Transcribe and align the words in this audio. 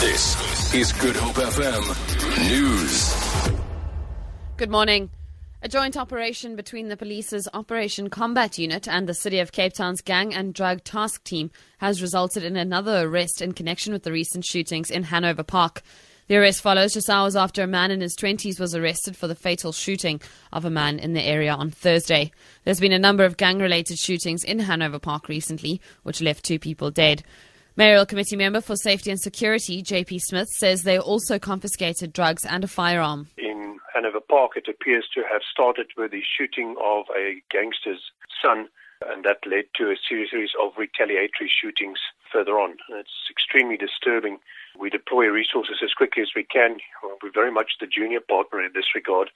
This 0.00 0.72
is 0.74 0.92
Good 0.94 1.14
Hope 1.14 1.34
FM 1.34 2.48
News. 2.48 3.52
Good 4.56 4.70
morning. 4.70 5.10
A 5.60 5.68
joint 5.68 5.94
operation 5.94 6.56
between 6.56 6.88
the 6.88 6.96
police's 6.96 7.46
Operation 7.52 8.08
Combat 8.08 8.56
Unit 8.56 8.88
and 8.88 9.06
the 9.06 9.12
City 9.12 9.40
of 9.40 9.52
Cape 9.52 9.74
Town's 9.74 10.00
Gang 10.00 10.32
and 10.32 10.54
Drug 10.54 10.82
Task 10.84 11.22
Team 11.24 11.50
has 11.80 12.00
resulted 12.00 12.42
in 12.44 12.56
another 12.56 13.06
arrest 13.06 13.42
in 13.42 13.52
connection 13.52 13.92
with 13.92 14.02
the 14.02 14.10
recent 14.10 14.46
shootings 14.46 14.90
in 14.90 15.02
Hanover 15.02 15.42
Park. 15.42 15.82
The 16.28 16.36
arrest 16.36 16.62
follows 16.62 16.94
just 16.94 17.10
hours 17.10 17.36
after 17.36 17.62
a 17.62 17.66
man 17.66 17.90
in 17.90 18.00
his 18.00 18.16
20s 18.16 18.58
was 18.58 18.74
arrested 18.74 19.18
for 19.18 19.26
the 19.26 19.34
fatal 19.34 19.72
shooting 19.72 20.22
of 20.50 20.64
a 20.64 20.70
man 20.70 20.98
in 20.98 21.12
the 21.12 21.22
area 21.22 21.52
on 21.52 21.70
Thursday. 21.70 22.32
There's 22.64 22.80
been 22.80 22.92
a 22.92 22.98
number 22.98 23.24
of 23.24 23.36
gang 23.36 23.58
related 23.58 23.98
shootings 23.98 24.44
in 24.44 24.60
Hanover 24.60 24.98
Park 24.98 25.28
recently, 25.28 25.78
which 26.04 26.22
left 26.22 26.44
two 26.44 26.58
people 26.58 26.90
dead. 26.90 27.22
Mayoral 27.76 28.06
Committee 28.06 28.36
member 28.36 28.60
for 28.60 28.76
Safety 28.76 29.10
and 29.10 29.20
Security, 29.20 29.82
JP 29.82 30.20
Smith, 30.20 30.48
says 30.48 30.82
they 30.82 30.98
also 30.98 31.38
confiscated 31.38 32.12
drugs 32.12 32.44
and 32.44 32.64
a 32.64 32.68
firearm. 32.68 33.28
In 33.38 33.78
Hanover 33.94 34.20
Park, 34.20 34.52
it 34.56 34.68
appears 34.68 35.06
to 35.14 35.22
have 35.30 35.42
started 35.50 35.86
with 35.96 36.10
the 36.10 36.22
shooting 36.36 36.74
of 36.82 37.06
a 37.16 37.42
gangster's 37.50 38.10
son, 38.42 38.68
and 39.08 39.24
that 39.24 39.46
led 39.46 39.64
to 39.76 39.90
a 39.90 39.96
series 40.08 40.50
of 40.60 40.72
retaliatory 40.76 41.50
shootings 41.50 41.98
further 42.32 42.58
on. 42.58 42.76
It's 42.90 43.30
extremely 43.30 43.76
disturbing. 43.76 44.38
We 44.78 44.90
deploy 44.90 45.26
resources 45.26 45.78
as 45.82 45.94
quickly 45.94 46.22
as 46.22 46.30
we 46.34 46.44
can. 46.44 46.78
We're 47.22 47.30
very 47.32 47.52
much 47.52 47.72
the 47.80 47.86
junior 47.86 48.20
partner 48.20 48.62
in 48.62 48.72
this 48.74 48.94
regard 48.94 49.30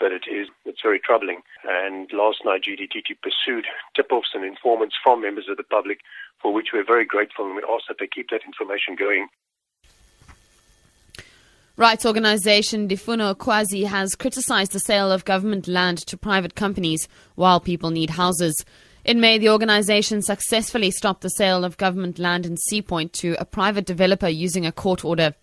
but 0.00 0.12
it 0.12 0.24
is 0.30 0.48
it's 0.64 0.82
very 0.82 1.00
troubling. 1.00 1.40
And 1.64 2.10
last 2.12 2.38
night, 2.44 2.62
GDTT 2.62 3.16
pursued 3.22 3.66
tip-offs 3.94 4.30
and 4.34 4.44
informants 4.44 4.96
from 5.02 5.22
members 5.22 5.48
of 5.48 5.56
the 5.56 5.62
public, 5.64 6.00
for 6.40 6.52
which 6.52 6.68
we're 6.72 6.84
very 6.84 7.04
grateful, 7.04 7.46
and 7.46 7.56
we 7.56 7.62
ask 7.62 7.84
that 7.88 7.96
they 7.98 8.06
keep 8.06 8.30
that 8.30 8.42
information 8.44 8.96
going. 8.96 9.28
Rights 11.76 12.06
organisation 12.06 12.88
Ndifuna 12.88 13.34
Ukwazi 13.34 13.84
has 13.84 14.14
criticised 14.14 14.70
the 14.70 14.78
sale 14.78 15.10
of 15.10 15.24
government 15.24 15.66
land 15.66 15.98
to 16.06 16.16
private 16.16 16.54
companies 16.54 17.08
while 17.34 17.58
people 17.58 17.90
need 17.90 18.10
houses. 18.10 18.64
In 19.04 19.20
May, 19.20 19.38
the 19.38 19.50
organisation 19.50 20.22
successfully 20.22 20.92
stopped 20.92 21.22
the 21.22 21.30
sale 21.30 21.64
of 21.64 21.76
government 21.76 22.20
land 22.20 22.46
in 22.46 22.56
Sea 22.56 22.80
Point 22.80 23.12
to 23.14 23.34
a 23.40 23.44
private 23.44 23.86
developer 23.86 24.28
using 24.28 24.64
a 24.64 24.70
court 24.70 25.04
order. 25.04 25.34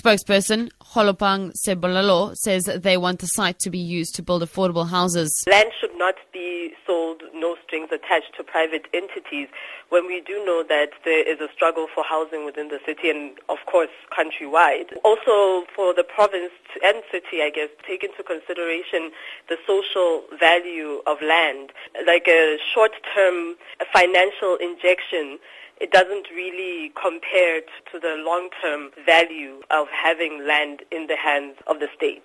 Spokesperson 0.00 0.70
Holopang 0.94 1.52
Sebolelo 1.58 2.36
says 2.36 2.66
they 2.66 2.96
want 2.96 3.18
the 3.18 3.26
site 3.26 3.58
to 3.58 3.70
be 3.70 3.80
used 3.80 4.14
to 4.14 4.22
build 4.22 4.44
affordable 4.44 4.88
houses. 4.88 5.44
Land 5.50 5.72
should 5.80 5.96
not 5.96 6.14
be 6.32 6.72
sold, 6.86 7.20
no 7.34 7.56
strings 7.66 7.88
attached 7.90 8.32
to 8.36 8.44
private 8.44 8.86
entities, 8.94 9.48
when 9.88 10.06
we 10.06 10.20
do 10.20 10.44
know 10.46 10.62
that 10.68 10.90
there 11.04 11.28
is 11.28 11.40
a 11.40 11.52
struggle 11.52 11.88
for 11.92 12.04
housing 12.04 12.44
within 12.44 12.68
the 12.68 12.78
city 12.86 13.10
and, 13.10 13.38
of 13.48 13.58
course, 13.66 13.90
countrywide. 14.16 14.94
Also, 15.02 15.66
for 15.74 15.92
the 15.92 16.04
province 16.04 16.54
and 16.84 17.02
city, 17.10 17.42
I 17.42 17.50
guess, 17.50 17.70
take 17.84 18.04
into 18.04 18.22
consideration 18.22 19.10
the 19.48 19.56
social 19.66 20.22
value 20.38 21.02
of 21.08 21.18
land, 21.20 21.72
like 22.06 22.28
a 22.28 22.56
short-term 22.72 23.56
financial 23.92 24.58
injection 24.62 25.40
it 25.80 25.90
doesn't 25.90 26.28
really 26.30 26.92
compare 26.94 27.60
to 27.60 27.98
the 27.98 28.22
long-term 28.24 28.90
value 29.04 29.60
of 29.70 29.88
having 29.90 30.46
land 30.46 30.82
in 30.90 31.06
the 31.06 31.16
hands 31.16 31.56
of 31.66 31.80
the 31.80 31.88
state. 31.96 32.24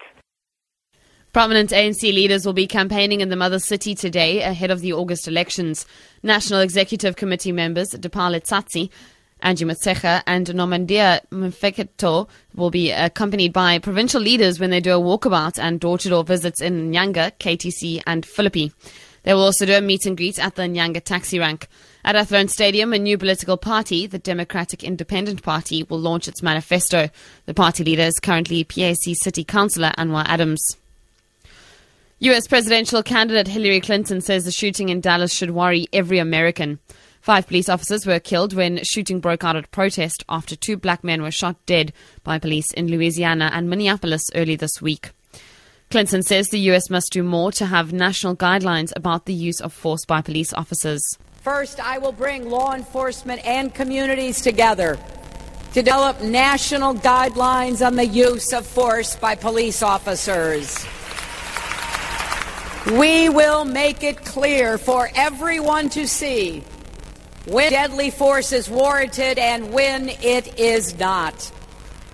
Prominent 1.31 1.69
ANC 1.69 2.01
leaders 2.01 2.43
will 2.43 2.53
be 2.53 2.65
campaigning 2.65 3.21
in 3.21 3.29
the 3.29 3.35
mother 3.35 3.59
city 3.59 3.93
today 3.93 4.41
ahead 4.41 4.71
of 4.71 4.81
the 4.81 4.93
August 4.93 5.27
elections. 5.27 5.85
National 6.23 6.59
Executive 6.59 7.15
Committee 7.15 7.51
members 7.51 7.89
Dipali 7.91 8.41
Tsatsi, 8.41 8.89
Angie 9.41 9.65
Motshekga 9.65 10.23
and 10.25 10.47
Nomaindia 10.47 11.21
Mfeketo 11.31 12.27
will 12.55 12.71
be 12.71 12.91
accompanied 12.91 13.53
by 13.53 13.77
provincial 13.77 14.21
leaders 14.21 14.59
when 14.59 14.71
they 14.71 14.81
do 14.81 14.91
a 14.91 14.99
walkabout 14.99 15.59
and 15.59 15.79
door-to-door 15.79 16.23
visits 16.23 16.61
in 16.61 16.91
Nyanga, 16.91 17.31
KTC 17.39 18.01
and 18.07 18.25
Philippi. 18.25 18.73
They 19.29 19.35
will 19.35 19.43
also 19.43 19.67
do 19.67 19.75
a 19.75 19.81
meet 19.81 20.07
and 20.07 20.17
greet 20.17 20.39
at 20.39 20.55
the 20.55 20.63
Nyanga 20.63 21.03
taxi 21.03 21.37
rank. 21.37 21.67
At 22.03 22.15
Athlone 22.15 22.47
Stadium, 22.47 22.93
a 22.93 22.97
new 22.97 23.15
political 23.15 23.57
party, 23.57 24.07
the 24.07 24.17
Democratic 24.17 24.83
Independent 24.83 25.43
Party, 25.43 25.83
will 25.83 25.99
launch 25.99 26.27
its 26.27 26.41
manifesto. 26.41 27.09
The 27.45 27.53
party 27.53 27.83
leader 27.83 28.01
is 28.01 28.19
currently 28.19 28.63
PAC 28.63 29.13
City 29.13 29.43
Councillor 29.43 29.91
Anwar 29.99 30.25
Adams. 30.25 30.77
US 32.17 32.47
presidential 32.47 33.03
candidate 33.03 33.47
Hillary 33.47 33.81
Clinton 33.81 34.19
says 34.19 34.45
the 34.45 34.51
shooting 34.51 34.89
in 34.89 34.99
Dallas 34.99 35.31
should 35.31 35.51
worry 35.51 35.87
every 35.93 36.17
American. 36.17 36.79
Five 37.21 37.45
police 37.45 37.69
officers 37.69 38.07
were 38.07 38.19
killed 38.19 38.53
when 38.53 38.83
shooting 38.83 39.19
broke 39.19 39.43
out 39.43 39.55
at 39.55 39.69
protest 39.69 40.23
after 40.27 40.55
two 40.55 40.75
black 40.75 41.03
men 41.03 41.21
were 41.21 41.29
shot 41.29 41.63
dead 41.67 41.93
by 42.23 42.39
police 42.39 42.71
in 42.73 42.87
Louisiana 42.87 43.51
and 43.53 43.69
Minneapolis 43.69 44.23
early 44.33 44.55
this 44.55 44.81
week. 44.81 45.11
Clinton 45.91 46.21
says 46.21 46.49
the 46.49 46.59
US 46.71 46.91
must 46.91 47.11
do 47.11 47.23
more 47.23 47.51
to 47.53 47.65
have 47.65 47.91
national 47.91 48.35
guidelines 48.35 48.93
about 48.95 49.25
the 49.25 49.33
use 49.33 49.59
of 49.59 49.73
force 49.73 50.05
by 50.05 50.21
police 50.21 50.53
officers. 50.53 51.01
First, 51.41 51.79
I 51.79 51.97
will 51.97 52.11
bring 52.11 52.47
law 52.47 52.75
enforcement 52.75 53.43
and 53.43 53.73
communities 53.73 54.39
together 54.39 54.99
to 55.73 55.81
develop 55.81 56.21
national 56.21 56.93
guidelines 56.93 57.83
on 57.83 57.95
the 57.95 58.05
use 58.05 58.53
of 58.53 58.67
force 58.67 59.15
by 59.15 59.33
police 59.33 59.81
officers. 59.81 60.77
We 62.91 63.29
will 63.29 63.65
make 63.65 64.03
it 64.03 64.23
clear 64.23 64.77
for 64.77 65.09
everyone 65.15 65.89
to 65.89 66.07
see 66.07 66.63
when 67.47 67.71
deadly 67.71 68.11
force 68.11 68.51
is 68.51 68.69
warranted 68.69 69.39
and 69.39 69.73
when 69.73 70.09
it 70.09 70.59
is 70.59 70.99
not. 70.99 71.51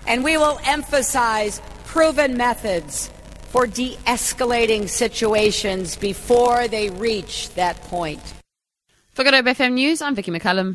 And 0.06 0.24
we 0.24 0.38
will 0.38 0.58
emphasize 0.64 1.60
proven 1.84 2.38
methods 2.38 3.10
for 3.56 3.66
de 3.66 3.96
escalating 4.06 4.86
situations 4.86 5.96
before 5.96 6.68
they 6.68 6.90
reach 6.90 7.48
that 7.54 7.74
point. 7.88 8.20
For 9.14 9.24
Good 9.24 9.32
Hope 9.32 9.46
FM 9.46 9.72
News, 9.72 10.02
I'm 10.02 10.14
Vicky 10.14 10.30
McCullum. 10.30 10.74